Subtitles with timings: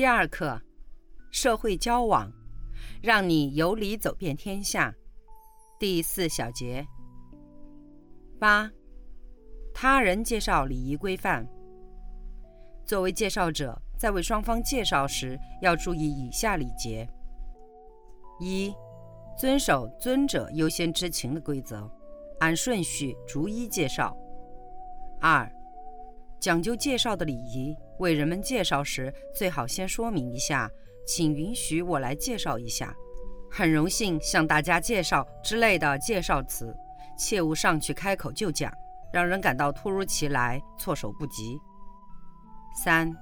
[0.00, 0.58] 第二课，
[1.30, 2.32] 社会交往，
[3.02, 4.94] 让你有理走遍天下。
[5.78, 6.86] 第四小节。
[8.38, 8.70] 八，
[9.74, 11.46] 他人介绍礼仪规范。
[12.86, 17.06] 作为介绍者，在为双方介绍时，要注意以下礼节：
[18.38, 18.74] 一、
[19.36, 21.86] 遵守尊者优先知情的规则，
[22.38, 24.16] 按顺序逐一介绍；
[25.20, 25.46] 二、
[26.40, 27.76] 讲究介绍的礼仪。
[28.00, 30.70] 为人们介绍时，最好先说明一下，
[31.06, 32.94] 请允许我来介绍一下，
[33.50, 36.74] 很荣幸向大家介绍之类的介绍词，
[37.16, 38.72] 切勿上去开口就讲，
[39.12, 41.60] 让人感到突如其来、措手不及。
[42.74, 43.14] 三，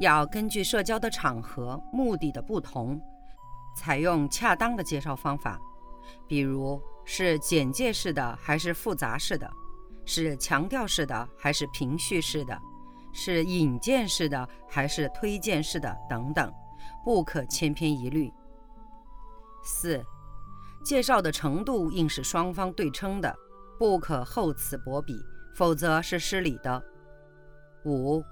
[0.00, 2.98] 要根据社交的场合、目的的不同，
[3.76, 5.60] 采用恰当的介绍方法，
[6.26, 9.50] 比如是简介式的还是复杂式的，
[10.06, 12.58] 是强调式的还是平叙式的。
[13.18, 16.52] 是引荐式的还是推荐式的等等，
[17.02, 18.30] 不可千篇一律。
[19.64, 20.04] 四，
[20.84, 23.34] 介绍的程度应是双方对称的，
[23.78, 25.18] 不可厚此薄彼，
[25.54, 26.80] 否则是失礼的。
[27.86, 28.22] 五，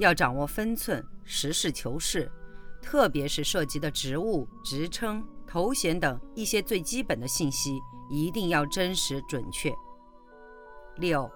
[0.00, 2.28] 要掌握分寸，实事求是，
[2.82, 7.78] 特别是涉及的职务、职称、头衔等一些最基本的信息，
[8.10, 9.72] 一定要真实准确。
[10.96, 11.30] 六，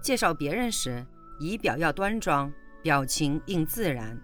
[0.00, 1.04] 介绍别人时。
[1.38, 4.18] 仪表要端庄，表情应自然，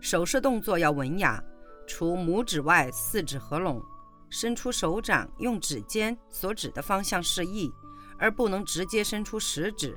[0.00, 1.42] 手势动作要文雅。
[1.86, 3.80] 除拇指外，四指合拢，
[4.28, 7.70] 伸出手掌，用指尖所指的方向示意，
[8.18, 9.96] 而不能直接伸出食指，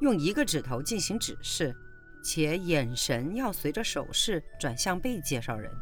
[0.00, 1.74] 用一个指头进行指示。
[2.22, 5.72] 且眼神要随着手势转向被介绍人，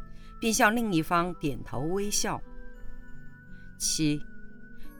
[0.40, 2.40] 并向另一方点头微笑。
[3.76, 4.24] 七，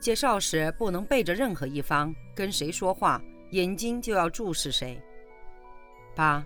[0.00, 5.00] 介绍时不能背着任何一方，跟谁说话，眼睛就要注视谁。
[6.18, 6.44] 八、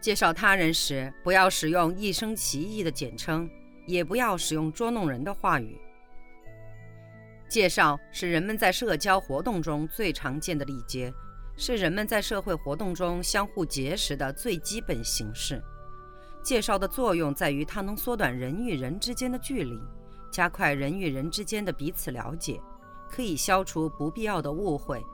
[0.00, 3.46] 介绍他人时，不要使用一声奇异的简称，
[3.86, 5.78] 也不要使用捉弄人的话语。
[7.46, 11.12] 介绍是人们在社交活动中最常见的礼节，
[11.58, 15.62] 是人们在社会活动中相互结识的最基本形式。
[16.42, 19.78] 介绍的作用在于，它能缩短人与人之间的距离，
[20.32, 22.58] 加快人与人之间的彼此了解，
[23.10, 25.04] 可以消除不必要的误会。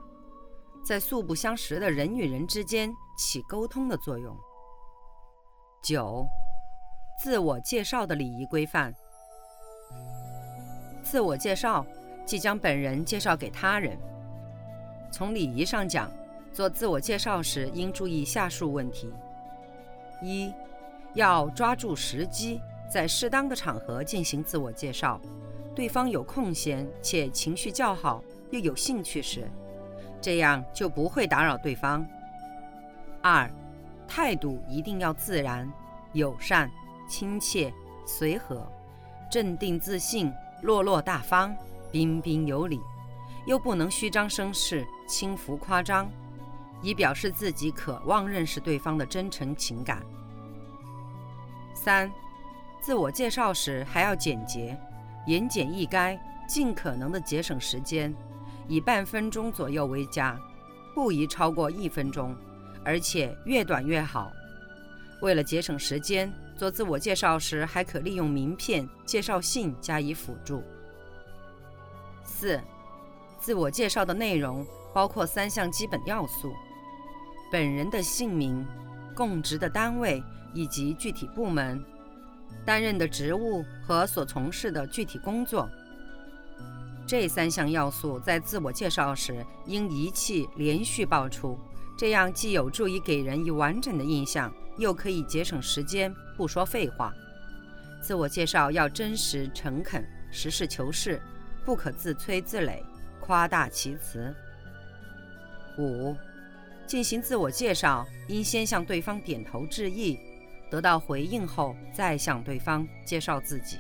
[0.84, 4.36] 在素不相识的人与人之间起沟通的作用。
[5.82, 6.26] 九、
[7.22, 8.94] 自我介绍的礼仪规范。
[11.02, 11.86] 自我介绍
[12.26, 13.98] 即将本人介绍给他人。
[15.10, 16.10] 从礼仪上讲，
[16.52, 19.10] 做自我介绍时应注意下述问题：
[20.22, 20.52] 一、
[21.14, 25.18] 要抓住时机，在适当的场合进行自我介绍，
[25.74, 29.48] 对方有空闲且情绪较好又有兴趣时。
[30.24, 32.02] 这样就不会打扰对方。
[33.20, 33.50] 二，
[34.08, 35.70] 态度一定要自然、
[36.14, 36.70] 友善、
[37.06, 37.70] 亲切、
[38.06, 38.66] 随和，
[39.30, 40.32] 镇定自信、
[40.62, 41.54] 落落大方、
[41.92, 42.80] 彬彬有礼，
[43.46, 46.10] 又不能虚张声势、轻浮夸张，
[46.80, 50.02] 以表示自己渴望认识对方的真诚情感。
[51.74, 52.10] 三，
[52.80, 54.74] 自我介绍时还要简洁、
[55.26, 56.18] 言简意赅，
[56.48, 58.14] 尽可能的节省时间。
[58.68, 60.38] 以半分钟左右为佳，
[60.94, 62.34] 不宜超过一分钟，
[62.84, 64.32] 而且越短越好。
[65.20, 70.62] 为了节省时间，做自我介绍时还可利用名片、介绍信加以辅助。
[72.22, 72.60] 四、
[73.38, 76.52] 自我介绍的内容包括三项基本要素：
[77.50, 78.66] 本人的姓名、
[79.14, 81.82] 供职的单位以及具体部门、
[82.64, 85.68] 担任的职务和所从事的具体工作。
[87.06, 91.58] 这三项要素在自我介绍时应一气连续报出，
[91.98, 97.12] 这样既有助于给人以完整的印象，又可以节省时间，不说废话。
[98.02, 101.20] 自我介绍要真实诚恳、实事求是，
[101.64, 102.82] 不可自吹自擂、
[103.20, 104.34] 夸大其词。
[105.78, 106.16] 五、
[106.86, 110.18] 进行自我介绍应先向对方点头致意，
[110.70, 113.78] 得到回应后再向对方介绍自己。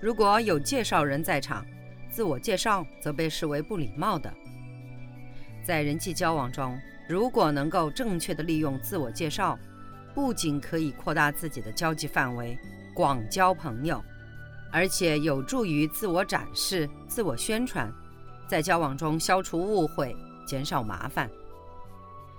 [0.00, 1.66] 如果有介绍人在场，
[2.10, 4.32] 自我介绍则被视为不礼貌的。
[5.64, 6.78] 在人际交往中，
[7.08, 9.58] 如果能够正确的利用自我介绍，
[10.14, 12.58] 不仅可以扩大自己的交际范围，
[12.94, 14.02] 广交朋友，
[14.72, 17.92] 而且有助于自我展示、自我宣传，
[18.48, 20.16] 在交往中消除误会，
[20.46, 21.30] 减少麻烦。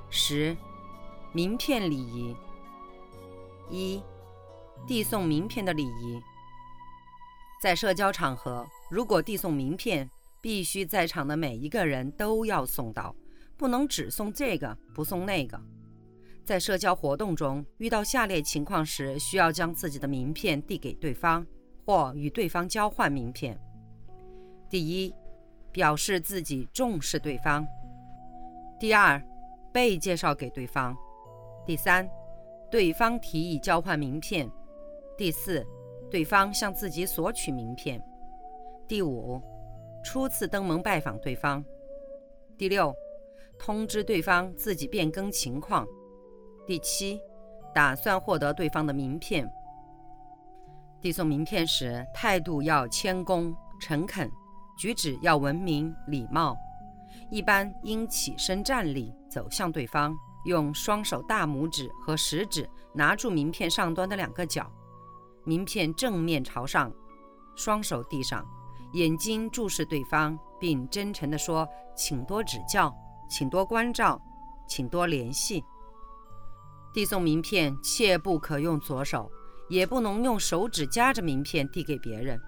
[0.09, 0.57] 十、
[1.31, 2.35] 名片礼仪。
[3.69, 4.01] 一、
[4.87, 6.19] 递送名片的礼仪。
[7.61, 10.09] 在社交场合，如果递送名片，
[10.41, 13.15] 必须在场的每一个人都要送到，
[13.55, 15.59] 不能只送这个不送那个。
[16.43, 21.45] 在社交活动中遇到下列情况时，需要将自己的名片递给对方，
[21.85, 23.59] 或与对方交换名片。
[24.67, 25.13] 第一，
[25.71, 27.63] 表示自己重视对方；
[28.79, 29.21] 第二，
[29.71, 30.95] 被介绍给对方；
[31.65, 32.09] 第三，
[32.71, 34.49] 对方提议交换名片；
[35.15, 35.63] 第四，
[36.09, 37.99] 对方向自己索取名片；
[38.89, 39.39] 第五，
[40.03, 41.63] 初次登门拜访对方；
[42.57, 42.91] 第六，
[43.59, 45.85] 通知对方自己变更情况。
[46.65, 47.21] 第七，
[47.71, 49.47] 打算获得对方的名片。
[50.99, 54.27] 递送名片时，态度要谦恭诚恳，
[54.75, 56.57] 举止要文明礼貌。
[57.29, 64.67] 一般应起身站立，走向对方，用双手大拇指和食指拿住名片上端的两个角，
[65.43, 66.91] 名片正面朝上，
[67.55, 68.43] 双手递上，
[68.93, 72.93] 眼睛注视对方，并真诚地说：“请多指教，
[73.29, 74.19] 请多关照，
[74.67, 75.63] 请多联系。”
[76.91, 79.31] 递送名片切不可用左手，
[79.69, 82.39] 也不能用手指夹着名片递给别人。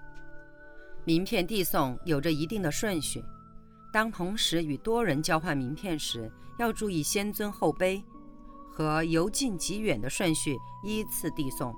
[1.04, 3.24] 名片递送有着一定的顺序，
[3.92, 8.02] 当同时与多人交换名片时，要注意先尊后卑
[8.72, 11.72] 和由近及远的顺序依次递送，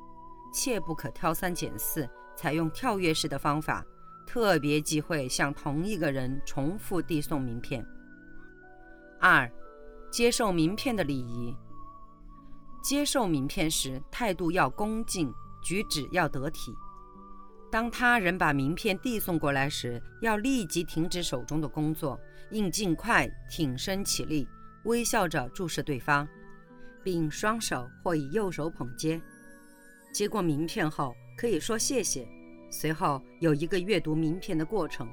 [0.52, 3.84] 切不可挑三拣四，采用跳跃式的方法，
[4.26, 7.86] 特别忌讳向同一个人重复递送名片。
[9.20, 9.50] 二、
[10.10, 11.54] 接受名片的礼仪。
[12.82, 15.32] 接受名片时，态度要恭敬，
[15.62, 16.74] 举止要得体。
[17.72, 24.46] 当他人把名片递送过来时，要立即停止手中的工作，应尽快挺身起立，
[24.84, 26.28] 微笑着注视对方，
[27.02, 29.20] 并双手或以右手捧接。
[30.12, 32.28] 接过名片后，可以说谢谢。
[32.74, 35.08] 随后有一个阅读名片的过程。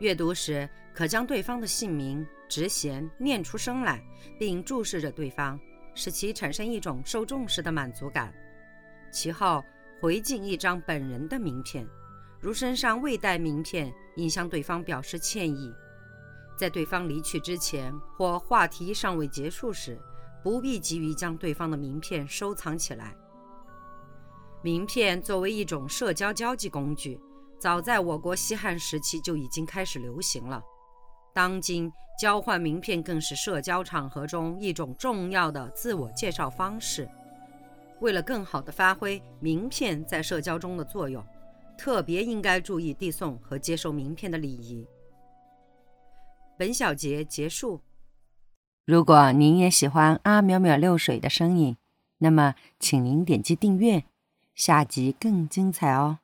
[0.00, 4.02] 阅读时，可将对方的姓名、职衔念出声来，
[4.36, 5.58] 并注视着对方。
[5.98, 8.30] 使其产生一种受重视的满足感。
[9.10, 9.64] 其后
[9.98, 11.86] 回敬一张本人的名片，
[12.38, 15.72] 如身上未带名片，应向对方表示歉意。
[16.54, 19.98] 在对方离去之前或话题尚未结束时，
[20.42, 23.16] 不必急于将对方的名片收藏起来。
[24.62, 27.20] 名片作为一种社交交际工具，
[27.58, 30.62] 早在我国西汉时期就已经开始流行了。
[31.32, 37.08] 当今交换名片更是社交场合中一种重要的自我介绍方式。
[38.00, 41.24] 为了更好地发挥名片在社交中的作用，
[41.78, 44.86] 特别应该注意递送和接受名片的礼仪。
[46.58, 47.80] 本小节结束。
[48.84, 51.76] 如果您也喜欢阿淼淼六水的声音，
[52.18, 54.04] 那么请您点击订阅，
[54.56, 56.20] 下集更精彩哦。